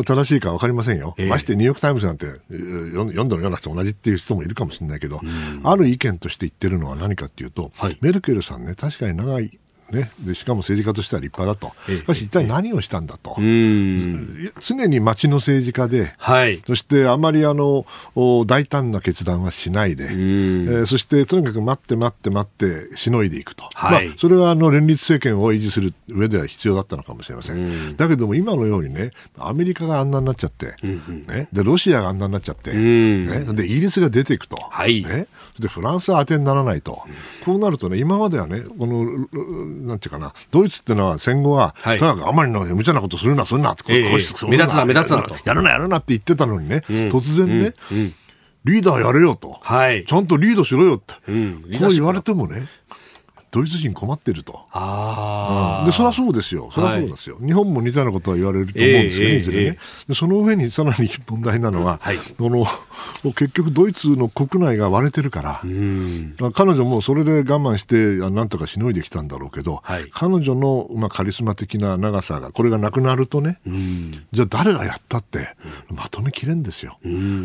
[0.05, 5.21] 正しいか分かりませんよ、えー、ましてニューヨーク・タイムズなんて読んでも読なくて同じっていう人もいるかもしれないけど、
[5.63, 9.59] ある意見として言ってるのは何かっていうと、はい、メルケルさんね、確かに長い
[9.93, 17.85] ね、でしかも政治家としては立派だと、しかし一体何をしたんだと、常に町の政治家で、はい、そしてあまりあの
[18.45, 34.57] 大胆な決断はしないで、えー、そしてとにかく待って待って待ってしのいでいくと、はい、まあ、それはあの連立政権を維持する上では必要だったのかもしれません、だけども今のようにね、アメリカがあんなになっちゃって、ね、でロシアがあんなになっちゃって、ね、でイギリスが出ていくと。
[34.57, 35.03] はい。
[35.03, 35.27] ね
[35.59, 37.01] でフランスは当てにならないと、
[37.45, 39.05] こうなるとね、今まではね、この
[39.87, 45.35] なんていうかな、ドイツっていうのは戦後は、はい、とにかくあまりの無茶なことするな、するな目立つな、目立つなと。
[45.45, 47.73] やるな、やるなって言ってたのにね、うん、突然ね、
[48.65, 52.67] リーダーやれよと、はい、ちゃんとリードしろよって、うん、こう言われてもね、
[53.53, 54.61] ドイツ人困ってると。
[54.71, 56.71] あうん、で、そりゃそうですよ。
[56.73, 60.15] そりゃそうですよ、はい、日本も似たようなことは言われると思うんですよね、えー、いずれね、えー、で。
[60.15, 62.65] その上にさらに問題なのは、はい、この
[63.23, 65.61] 結局ドイツの国内が割れてるから、
[66.53, 73.59] 彼女もそれで我慢してなんとかしのいできたんだろうけど、はい、彼女の、まあ、カリスマ的な長さが、これがなくなるとね、
[74.31, 75.55] じゃあ誰がやったって、
[75.89, 76.97] まとめきれんですよ。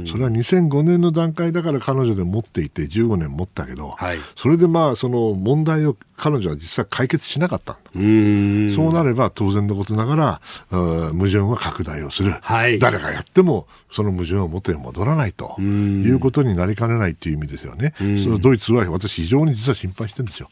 [0.06, 3.96] それは2005年の段階だから彼女で持っていて15年持ったけど、
[4.36, 17.94] それでまあその問題を彼女は実際解決しなかったんだそうなれば当然のことながら矛盾は拡大をする、はい、誰がやってもその矛盾は元へ戻らないということになりかねないという意味ですよね。
[17.98, 20.48] そのドイツは私非常に実は心配してるんですよ。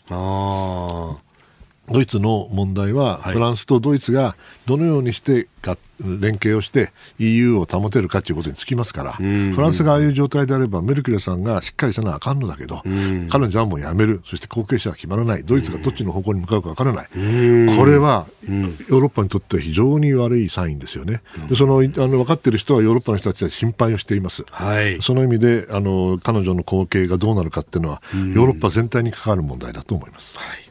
[1.88, 5.48] ドイツの問題は、フランスとドイツがどのようにして
[6.00, 12.82] 連携をして EU を保てるかということにつきますから、フランスがああいう状態であれば、メルケルさんがしっかりしたのはあかんのだけど、
[13.30, 21.22] 彼女はもう辞める、そして後継者は決まらない、ドイツがどっちの方向に向かうか分からない、これはヨーロッパにとっては非常に悪いサインですよね。
[21.48, 24.44] でそのあの分かっている人はヨーロッパの人たちは心配をしています。
[24.50, 30.36] はい、その意味であの彼女の後継がどうなるかっていうのは、ヨーロッパ全体に関わる問題だと思います。
[30.36, 30.65] はい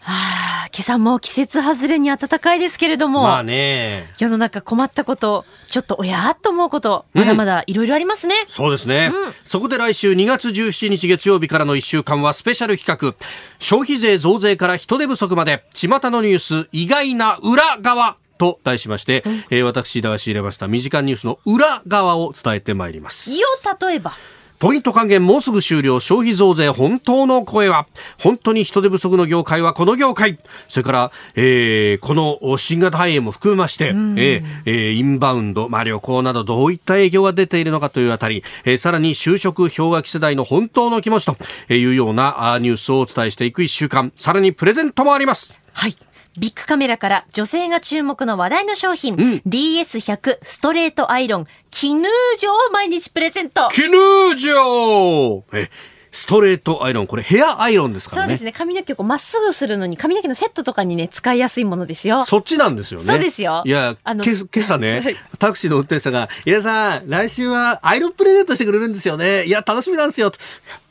[0.00, 13.26] はあ、今朝も季節外れに暖かいですけれども、まあね、世の中困ったこと、ちょっとおやっと思うこと、まだまだいろいろありますね、うん、そうですね、うん、そこで来週2月17日月曜日からの1週間はスペシャル企画、
[13.58, 18.16] 消費税増税から人手不足まで、巷のニュース、意外な裏側。
[18.38, 23.32] と題しまして、うん、えー、私、が仕入れました身近ニュースの裏側を伝えてまいります。
[23.32, 23.38] よ、
[23.80, 24.12] 例えば。
[24.58, 26.00] ポイント還元もうすぐ終了。
[26.00, 27.86] 消費増税本当の声は。
[28.18, 30.38] 本当に人手不足の業界はこの業界。
[30.66, 41.36] それから、えー、この新型肺炎も含めまして、えーえー、インバウンド、まあ、旅行などどういった影響が出ているのかというあたり、えー、さらに就職氷河期世代の本当の気持ちと
[41.72, 44.12] いうようなニュースをお伝えしていく一週間。
[44.16, 45.56] さらにプレゼントもあります。
[45.72, 46.07] はい
[46.38, 53.68] ビッグカメラから女性が注目の話題の商品、うん、DS100 ストレートアイロン、キヌージョを毎日プレゼント。
[53.70, 55.68] キヌージョえ
[56.10, 58.26] ストレートアイロン、これヘアアイロンですからね。
[58.26, 58.52] そうですね。
[58.52, 62.24] 髪の毛をまっすぐするのに、髪の毛のセットとかにね、使いやすいものですよ。
[62.24, 63.06] そっちなんですよね。
[63.06, 63.62] そうですよ。
[63.66, 69.44] いや、あの、 今朝ね、タクシーの運転手さんが、いやさん、来週はアイロンプレゼントしてくれるんですよね。
[69.44, 70.32] いや、楽しみなんですよ。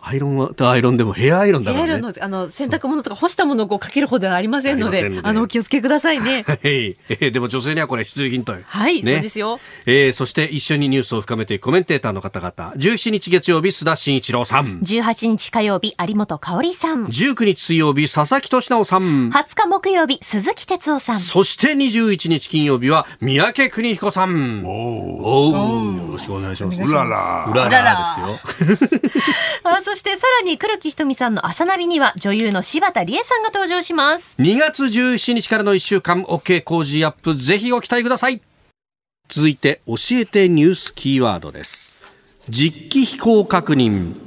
[0.07, 5.07] アイロンはアイロンでもヘアアイロンだから、ね、ヘアアイロンのあの洗濯物とか干したものをかけるほどではありませんので。
[5.23, 6.43] あのお気をつけくださいね。
[6.47, 9.59] はい、えー、でも女性にはこれ必需品とはい、ね、そうですよ。
[9.85, 12.73] えー、そして一緒にニュースを深めていくコメンテーターの方々。
[12.75, 14.79] 17日月曜日須田慎一郎さん。
[14.79, 17.05] 18日火曜日有本香里さん。
[17.05, 19.29] 19日水曜日佐々木俊直さん。
[19.29, 21.19] 20日木曜日鈴木哲夫さん。
[21.19, 24.63] そして21日金曜日は三宅邦彦さん。
[24.65, 26.81] おおよろしくお願いします。
[26.81, 27.51] うらら。
[27.51, 29.11] うららですよ。
[29.63, 34.35] あそしてさらに黒木ひとみさんの朝ナビには女優の柴田理恵さんが登場します。
[34.39, 38.41] 2月17日からの1週間 OK 工事アップぜひご期待ください。
[39.27, 41.97] 続いて教えてニュースキーワードです。
[42.49, 44.26] 実機飛行確認。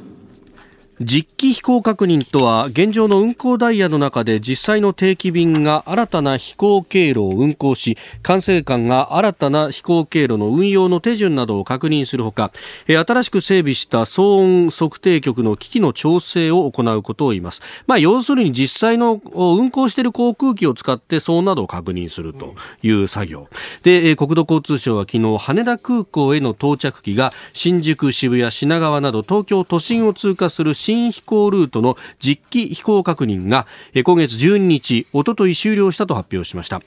[1.03, 12.53] 実機飛行確認とは現状の運航ダイヤの中で実際の定期便が新たな飛行経路を運航し管制官が新たな飛行経路の運用の手順などを確認するほか
[12.87, 23.49] 新しく整備した騒音測定局の機器の調整を行うことを言います、まあ、要するに実際の運航している航空機を使って騒音などを確認するという作業。
[23.83, 33.69] で国土交通省は昨日羽田空港への到着機が新宿、渋谷、品川など東京都心を通過する新新飛行ルートの実機飛行確認が
[34.05, 36.83] 今月12日、おととい終了したと発表しました。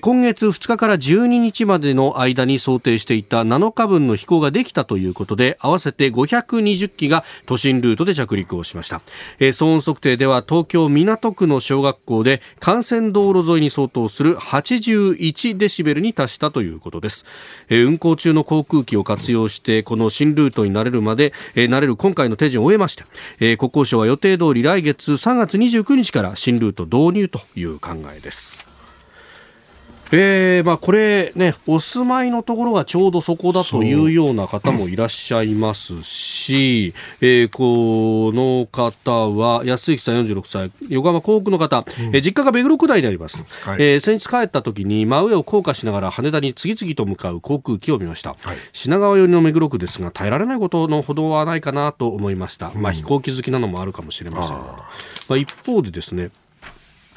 [0.00, 9.00] 今月2日から12日までの間に想定していた7日分の飛行ができたということで合わせて520機が都心ルートで着陸をしました。
[9.38, 17.24] 騒音測定では東京港区の小学校で幹線道路沿いに相当する81デシベルに達したということです。
[17.70, 28.65] 運行中の航空機を活用してこの新ルートになれるまでなれる今回の手順を終えまして国交省は予定通り来月3月29日から新ルート導入という考えです。
[30.12, 43.38] えーまあ、これね、お住まいのところがちょうどそこだというような方もいらっしゃいますし、えー、この方は、安行さん46歳、横浜港北の方、うん、えー、実家が目黒区内であります。
[43.64, 48.30] はい、えー、先日帰った時に真上を降下しながら羽田に次々と向かう航空機を見ました。
[48.30, 52.70] はい、品川寄りの目黒区ですが、耐えられないことのほどはないかなと思いました。
[52.74, 54.56] うん、まあ、飛行機好きなのもあるかもしれません。
[54.56, 56.30] まあ、一方でですね、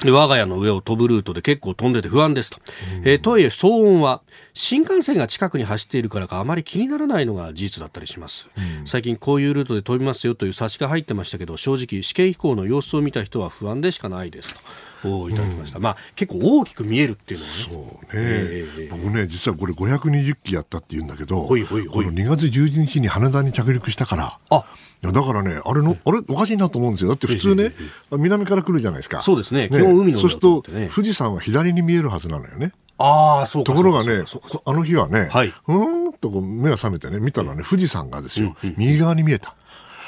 [0.05, 2.59] 我が家の上を飛ぶルートで結構飛んでて不安ですと。
[3.03, 4.21] えー、とはいえ騒音は
[4.53, 8.49] 新幹線が近くに走っているからかあまり気にならないのが事実だったりします。
[8.57, 14.88] うん、最近こういうルートで飛びますよという冊子が入ってましたけど正直試験飛行の様子を見た人は不安でしかないですと。
[15.05, 17.63] をいただきました、うん、まあ結構大きく見えるっていうのはね。
[17.69, 22.05] そうね、えー、僕ね実はこれ520機やったっていうんだけどほいほいほい。
[22.05, 24.37] この2月11日に羽田に着陸したから。
[24.49, 24.65] あ。
[25.01, 27.09] いやだからねあれのあれおかしいなと思うんですよ。
[27.09, 27.73] だって普通ね、
[28.11, 29.21] 南から来るじゃないですか。
[29.21, 29.69] そうですね。
[29.69, 30.61] 基本海の、そうすると
[30.93, 32.73] 富士山は左に見えるはずなのよね。
[32.97, 34.25] ああ、そうところがね、
[34.65, 39.55] あの日はね、はい、うんとこう目が覚めてね、見たらね、富士山がですよ、右側に見えた。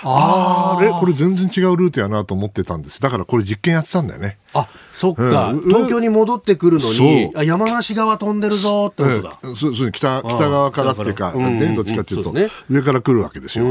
[0.03, 0.89] ああれ？
[0.91, 3.01] これ全然違うルートやなと思ってたんです。
[3.01, 4.37] だからこれ実験やってたんだよね。
[4.53, 13.65] あそっか、うん、東京に戻ってくるのにあ山梨側飛んでるぞってことだ、うん、そうそう北北側からっていうか、ね、どっちかっていうと、ね、上から来るわけですよ。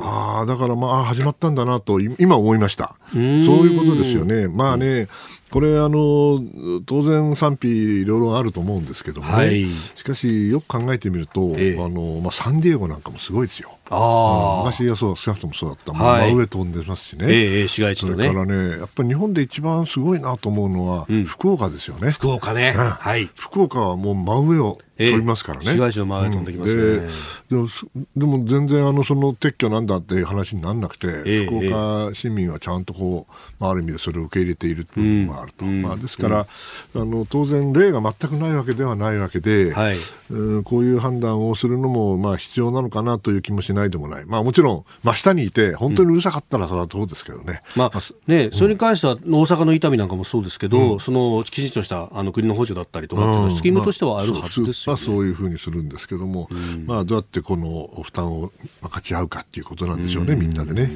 [0.00, 2.94] ああだからまあ始まったんだなと今思いました。
[3.12, 4.46] そういうことですよね。
[4.46, 5.08] まあね、
[5.50, 6.40] これあの
[6.86, 9.32] 当然賛否両論あると思うんですけども、ね。
[9.34, 13.76] はい、しかしよく考えてみると、ええ、あのまあ、サンディエゴなんかもすごいですよ。
[13.94, 18.28] あ昔はそう少なくともそうだった、はい、真上飛んでますしね、ええ、市街地のね。
[18.28, 22.10] だからねやっぱり日本で一番すごいなと思うのは、うん、福岡ですよね。
[22.10, 25.66] 福岡ね、はい、福岡はもう真上を飛びますからね。
[25.66, 27.08] 市街地の前飛んできますね、
[27.50, 27.68] でも
[28.16, 36.46] でも全然あのその撤去なんだっていう話にならなくて、福岡市民はちゃんとこう、まあ、ある意味でそれを受け入れている部分もあると、まあ、ですから、あ
[36.94, 39.96] の当然例が全くないわけではないわけで、はい、
[40.30, 47.62] うんこういう判断をするのもまあ必要なのかなという気もしないでもない、まあ、もちろん真下にいて本当にうるさかったらそれはどうですけどね。
[47.76, 60.90] まあね、それに関しては大阪の伊丹なんかもそうですけど、うん、そのきちんとしたあの国の補助だったりとか、スキームとしてはあるはずですよ、ね、まあ、そういうふうにするんですけども、うん、まあ、どうやってこの負担を分かち合うかっていうことなんでしょうね、みんなでね。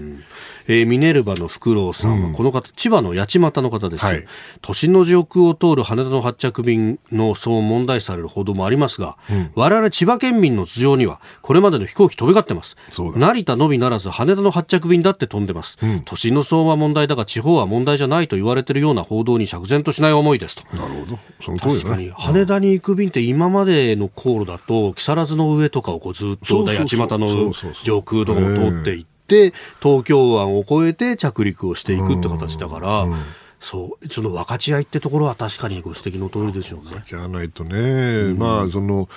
[0.69, 4.25] えー、ミネルヴァのフクロウさんは、この方、千葉の八街の方です、はい、
[4.63, 12.76] 都心の上空を通る羽田の発着便の騒音問題される報道もありますが、うん、我々千葉県民の頭上には、これまでの飛行機飛び交ってます。
[12.91, 15.79] 成田のみならず羽田の発着便だって飛んでます。
[15.83, 20.77] うん、都心の騒音は問題だが、地方は問題じゃないと言われているような報道に釈然としない思いですと。
[20.77, 21.19] なるほど。
[21.41, 27.53] その通り、ね、確かに、羽田に行く便って今までの航路だと、木更津の上とかをこうずっと八街の
[27.83, 29.53] 上空とかも通っていって、って
[29.83, 33.19] 東京湾を越えて着陸をしていくって形だから、うんうん、
[33.61, 36.91] そうその分かち合いってところは確かにご指摘の通りでしょうね。
[36.91, 39.09] 分かち合わないとね、うん、まあその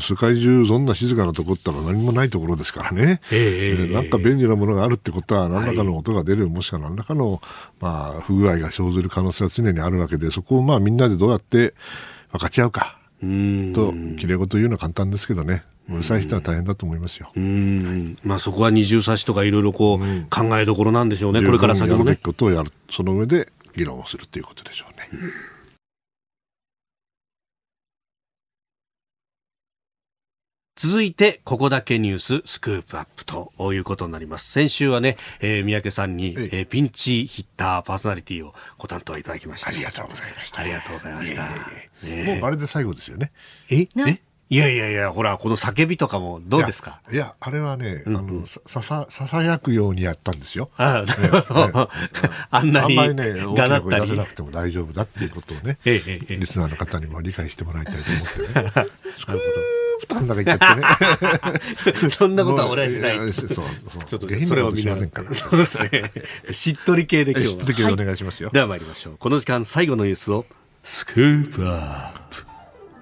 [0.00, 7.40] 世界中そんな静かなとこったら何もないところですからね、えー、なんか便利なものがあるってことは何らかの音が出る、はい、もしくは何らかの、
[7.80, 11.74] まあ、不具合が生ずる可能性は常にあるわけでそこをまあみんなでどうやって
[12.32, 12.98] 分かち合うか。
[13.20, 17.32] ときれい事言うのは簡単ですけどねうるさい人は大変だと思いますよ。
[18.24, 20.00] まあそこは二重差しとかいろいろこう
[20.30, 21.44] 考えどころなんでしょうね。
[21.44, 22.16] これから先もね。
[22.16, 25.08] ことをやるその上で議論をするということでしょうね。
[30.78, 34.50] 続いて、ここだけニューススクープアップということになります。
[34.52, 39.70] 先週はね、えー、三宅さんに、えー、ピンチヒッターパーソナリティをご担当いただきました。
[39.70, 40.60] ありがとうございました。
[40.60, 41.42] ありがとうございました。
[41.42, 43.32] もうあれで最後ですよね。
[43.70, 43.88] え？
[44.06, 47.00] えいやいやいや、ほら、この叫びとかもどうですか？
[47.10, 50.70] いや、あれはね、あの、ささ、ささやくようにやったんですよ。
[50.76, 51.04] あ
[52.50, 52.96] あ、んなに。
[52.98, 58.70] あんまりね、大きな声出せなくても大丈夫だっていうことをね、 リスナーの方にも理解してもらいたいと思ってね。
[58.74, 58.90] なる
[59.26, 59.40] ほど。
[59.98, 60.58] 負担高いっちゃっ
[61.82, 62.10] てね。
[62.10, 63.16] そんなことは俺はしない。
[63.32, 64.04] そう、そう。
[64.06, 65.34] ちょっと、それは見ませんから。
[65.34, 66.12] そうですね。
[66.52, 67.52] しっとり系で今日は。
[67.52, 68.50] しっとり系でお願いしますよ。
[68.50, 69.16] では参りましょう。
[69.18, 70.46] この時間最後のニュースを、
[70.84, 72.34] スクープアッ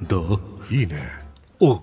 [0.01, 0.07] プ。
[0.07, 0.41] ど
[0.71, 0.75] う？
[0.75, 1.24] いいね。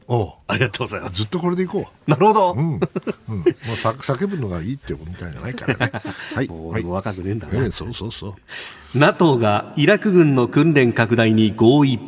[0.08, 1.18] おおありがとうございます。
[1.18, 2.10] ずっとこれでいこう。
[2.10, 2.60] なるほど、うん。
[2.60, 2.82] うん、もう
[3.30, 5.92] 叫ぶのがいいってことみたいじゃないからね。
[6.36, 6.48] はい。
[6.48, 8.98] もう俺も若くねえんだな、えー、そうそうそう。
[8.98, 12.00] NATO がイラク軍の訓練拡大に合意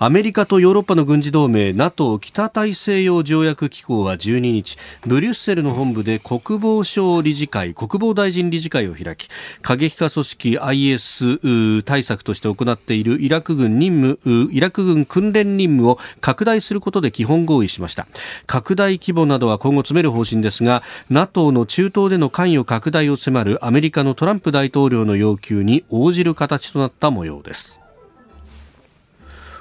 [0.00, 9.28] アメリカとヨーロッパの軍事同盟 NATO 北大西洋条約機構は12日ブリュッセルの本部で国防省理事会国防大臣理事会を開き
[9.60, 18.06] 過激化組織 IS 対策として行っているイラク軍任務イラク軍訓練任務を拡大することで基本合意しました。
[18.46, 27.80] 拡大規模などは今後詰める方針ですが NATO の中東での関与拡大を迫るアメリカのトランプ大統領の要求に応じる形となった模様です。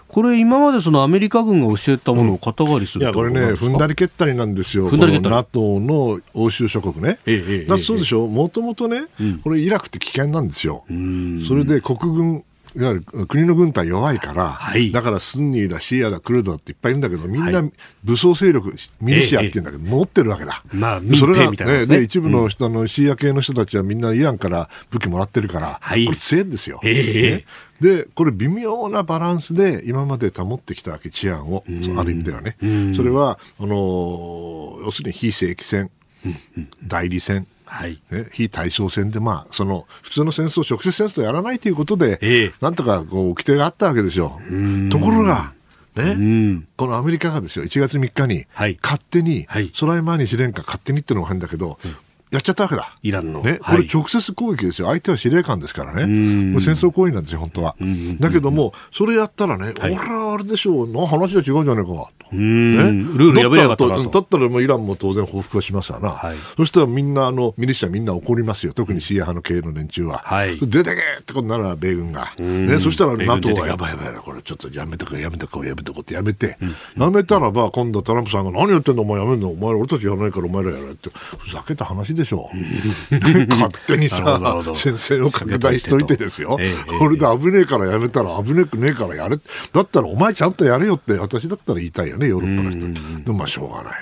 [0.08, 5.36] これ今までそのアメリカ軍が教えたものを肩代わりする、うん、いやこれね踏んだり蹴ったりなんですよ、踏んだり蹴ったり。
[5.36, 9.06] NATO の欧州諸国ね、ええだそうでしょ、もともとね、
[9.44, 10.86] これイラクって危険なんですよ、
[11.48, 12.44] それで国軍
[12.76, 17.64] いわゆる国の軍隊弱いから、はい、だからスンニーだ、シーアだ、クルドだっていっぱいいるんだけど、みんな
[18.04, 20.64] 武装勢力、ミリシアっていうんだけど、持ってるわけだ。
[20.74, 26.80] まあ、民兵みたいな、ね、で一部の人、うん、のシーア系の人たちはみんなイランから武器もらってるから、はい、これ強いんですよ。
[26.84, 27.46] ね、
[27.82, 31.64] で、これ微妙なバランスで今まで保ってきたわけ、治安を、
[31.98, 32.58] ある意味ではね。
[32.96, 35.92] それは、あの要するに非正規戦、
[36.84, 38.02] 代理戦、はい。
[38.10, 44.40] ね、非対称戦で、まあ、その普通の戦争、直接戦争をやらないということで、えー、なんとかこう規定があったわけですよ。
[44.90, 45.54] ところが、
[45.96, 48.46] ね、このアメリカがですよ1月3日に、
[48.82, 51.78] 勝手に、はい、ソライマーニ司令官勝手にっていうのも変だけど、
[52.32, 52.94] やっちゃったわけだ。
[53.04, 53.42] イランの。
[53.42, 54.88] ね、これ直接攻撃ですよ。
[54.88, 56.06] 相手は司令官ですからね。
[56.06, 57.76] もう戦争行為なんですよ、本当は。
[58.20, 62.10] だけども、それやったらね、俺はあれでしょう、な話は違うじゃないかと。
[62.36, 66.10] ね、ルールやべやっただったらもうイランも当然報復はしますわな。
[66.10, 68.74] はい、そしたらみんな、あの、ミリシャみんな怒りますよ。
[68.74, 70.22] 特にシーア派の系の連中は。
[70.26, 72.34] はい、出てけってことになら、米軍が。
[72.38, 76.58] ね、そしたら NATO がやばいやばい、これちょっとやめとこやめとこやめとこってやめて、
[76.96, 79.50] やめたらば、今度トランプさんが何やってんのお前やめんの？
[79.50, 81.10] お前ら俺たちやらないからお前らやれって。
[81.38, 82.50] ふざけた話でしょ。
[83.12, 86.58] 勝手にさ、先生を拡大しといてですよ。
[86.98, 89.38] これで危ねえからやめたら危ねくねえからやれ。
[89.38, 93.24] だったらお前ちゃんとやれよって私だったら言いたいよね、ヨーロッパの人。
[93.26, 93.94] でもまあしょうがない。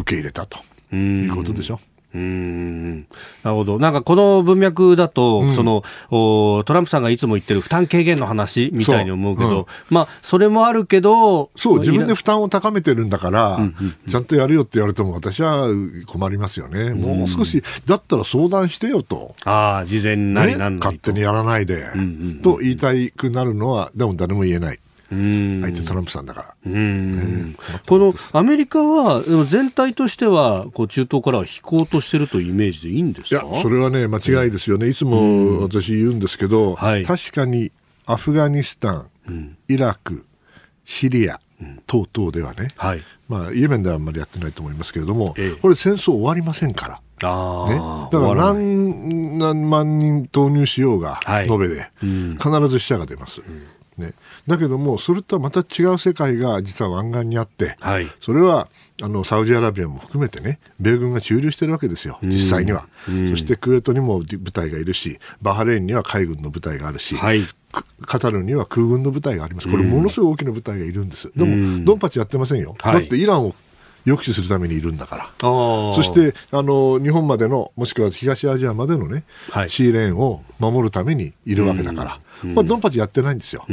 [0.00, 0.58] 受け入れたと
[0.94, 1.80] いうことでしょ。
[1.82, 2.98] うん
[3.42, 15.68] なるほど、なんかこの文脈だと、うん、そのトランプさんがいつも言ってる負担軽減の話みたいに思うけど、うん、まあ、それもあるけど、そう、自分で負担を高めてるんだから、うんうんうん、ちゃんとやるよって言われても、私は
[16.06, 22.04] 困りますよね、もう少し、だったら相談してよと、あ事前なりなんなり、ね、勝手にやらないで、うんうんう
[22.34, 24.78] ん、と言いたくなるのは、でも誰も言えない。
[25.10, 26.70] 相手トランプさんだから。
[26.70, 27.54] ね、
[27.86, 33.44] このアメリカは全体としてはこう中東からは引こうとしてるというイメージでいいんですか？
[33.44, 37.72] いやそれはね間違いですよね、いつも私言うんですけど、はい、確かに
[38.06, 40.26] アフガニスタン、イラク、
[40.84, 41.40] シリア、
[41.86, 47.00] 等々ではね、はい、まあ、イエメンではあんまりやってないと思いますけれども、ええ、これ戦争終わりませんから。
[47.20, 47.76] あね、
[48.12, 53.40] だから何何万人投入しようが、延べで、うん、必ず死者が出ます。
[53.40, 53.50] う
[54.00, 54.04] ん。
[54.04, 54.12] ね、
[54.48, 58.68] だけども、それとはまた違う世界が実は湾岸にあって、はい、それは
[59.02, 62.88] あのサウジアラビアも含めてね、米軍が駐留してるわけですよ、実際には。
[63.04, 67.42] そしてクウェートにも部隊がいるし、バハレーンには海軍の部隊があるし、はい、
[68.00, 73.54] カタルには空軍の部隊があります、これ、ものすごい大きな部隊がいるんです、でも、ドンパチやってませんよ、だってイランを
[74.08, 82.20] 抑止するためにいるんだから、そしてあの日本までの、もしくは東アジアまでのね、はい、シーレーンを守るためにいるわけだから。
[82.42, 83.64] まあ、ドンパチやってないんですよ、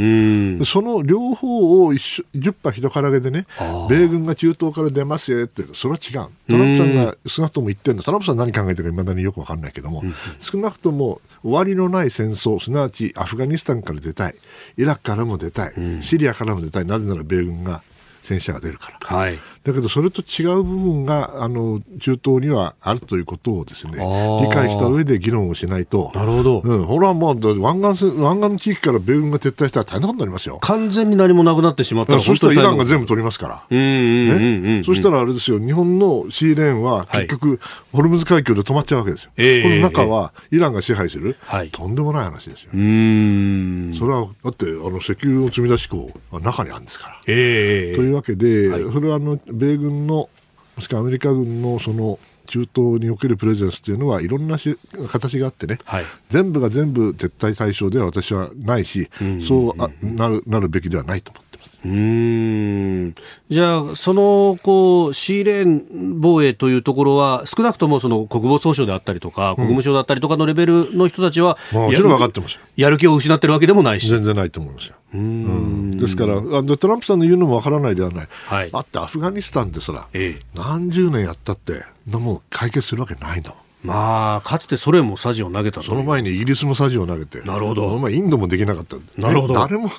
[0.65, 3.45] その両方を一緒10羽人からげでね、
[3.89, 10.03] 米軍が中東から出ますよって、それは違う、トランプさんが少なくとも言ってるの、トランプさん何考えてるかいまだによく分かんないけども、
[10.41, 14.35] 少なくとも終わりのない戦争、すなわちアフガニスタンから出たい、
[14.77, 17.83] イラクからも出たい、シリアからも出たい、なぜなら米軍が
[18.25, 30.57] 戦車が出るから、はい、だけどそれと違う部分があの中東にはあるということをですね理解した上で議論をしないと、なるほど、うん、ほら、もう湾岸湾岸の地域から米軍が撤退したら大変なことになりますよ。
[30.61, 37.59] 完全に何もなくなってしまったら、そしたらイランが全部取りますから、ね、そしたらあれですよ、日本のシーレーンは結局、
[37.93, 39.31] ホルムズ海峡で止まっちゃうわけですよ。
[39.37, 42.69] はい、この中はイランが支配する、えー、とんでもない話ですよ。
[42.71, 47.21] それはだってあの石油を積み出し港は中にあるんですから。
[47.27, 50.29] えー、というわけで、はい、それはあの米軍の
[50.75, 54.77] もしくはアメリカ軍のその中東におけるプレゼンスというのはいろんなし
[55.09, 59.09] 形があってね、はい、全部が全部撤退対象では私はないし、
[59.47, 61.54] そうあなるなるべきではないと思って。
[61.85, 63.15] うん。
[63.49, 74.09] じゃあ、そのこうシーレーン防衛というところは、少なくともその国防総省であったりとか、国務省だったりとかのレベルの人たちは、もちろん分かってますやる気を失ってるわけでもないし。
[74.09, 74.95] 全然ないと思いますよ。
[75.13, 76.41] うん、ですから
[76.77, 83.59] トランプさんの言うのもわからないではない、はい、だってアフガニスタンでそら、ええ、何十年やったってもう解決するわけないんだもん。
[83.85, 87.97] まあ、かつてソ連もサジを投げたその前にイギリスもサジを投げて、なるほど。
[87.97, 88.97] まあ、インドもできなかった。
[89.17, 89.53] なるほど。
[89.53, 89.89] 誰も、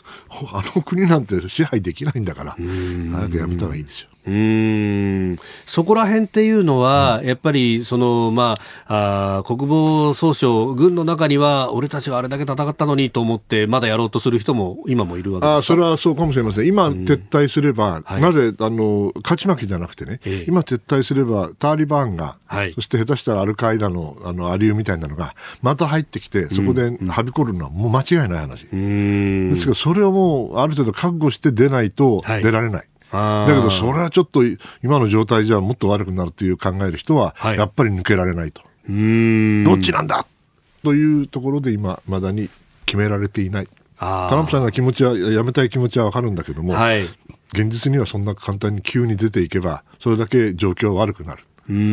[0.53, 4.09] あの国なんて支配できないんだから、早くやめた方がいいですよ。
[4.27, 5.39] うん。
[5.65, 8.57] そこら辺っていうのは、うん、やっぱりその、ま
[8.87, 15.57] あ、あ国防総省、軍の中には、俺たちはあれだけ戦ったのにと思って、まだやろうとする人も今もいるわけです。
[15.59, 28.67] あそれはそうかもしれません、今、撤退すれば、はい、なぜあの勝ち負けじゃなくてね、ええ、今、撤退すれば、タリバンが、はい、そして下手したらアルカイダのあのアリューみたいなのが、また入ってきて、そこではびこるのはもう間違いない話。
[28.67, 32.73] ですから、それをもう、ある程度覚悟して出ないと出られない。
[32.73, 34.43] はいだけど、それはちょっと
[34.83, 38.63] 今の状態じゃもっと悪くなるという考える人は、やっぱり抜けられないと。
[38.89, 40.27] どっちなんだ
[40.83, 42.49] というところで今、まだに
[42.85, 43.69] 決められていない。
[43.99, 47.05] トランプさんが気持ちは、やめたい気持ちはわかるんだけども、はい、
[47.53, 51.45] 現実にはそんな簡単に急に出ていけば、それだけ状況は悪くなる。
[51.69, 51.85] うんうんう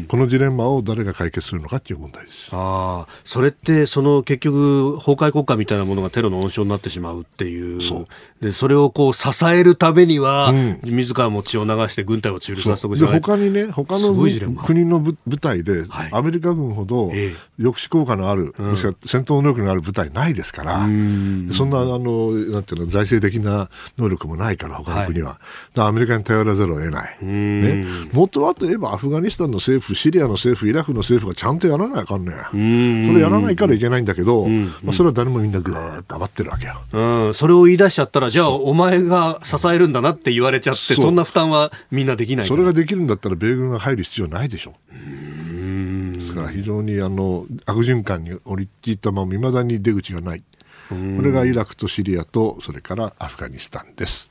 [0.00, 2.50] んこのジレンマを誰が解決するのかっていう問題です。
[2.52, 7.82] あそれってその結局崩壊国家みたいなものがテロの温床になってしまうっていう。
[7.82, 8.04] そ
[8.40, 13.20] でそれをこう支えるためには、うん、自らも血を流して軍隊を駐留させておくじゃない。
[13.20, 17.12] 他にね他の国の部隊で、はい、アメリカ軍ほど
[17.58, 25.38] 抑止効果のある、えもしくは戦闘能力のある部隊ないですから、うん、そんなあのなんていうの財政的な能力もないから他の国は、
[25.76, 33.06] はい、アメリカに頼らざるを得ない、ね、元はといえばばアフガニスタンの政府、シリアの政府、イラクの政府がちゃんとやらないあかんねん。
[33.06, 36.82] それやらないからいけないんだけど、まあ、それは誰もみんなぐーっと余ってるわけよ。
[36.92, 44.74] うん、それを言い出しちゃったら、じゃあお前が支えるんだなって言われちゃって、そんな負担はみんなできないそれができるんだったら、米軍が入る必要ないでしょ。
[44.90, 50.42] うですから非常にあの悪循環に降りていったまま、いまだに出口がない。
[50.88, 54.30] これがイラクとシリアと、それからアフガニスタンです。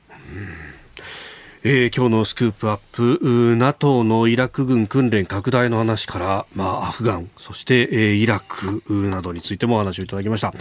[1.64, 10.52] えー、今日のスクープアップ NATO のイラク軍訓練拡大の話から、まあ、アフガンそして、えー、イラクなどについてもお話をいただきました。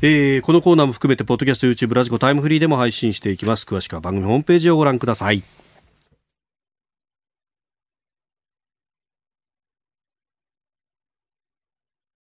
[0.00, 5.44] えー、このコーナーも含めてポッドキャスト YouTube ラジコタイムフリーでも配信していきます詳しくは番組ホームページをご覧ください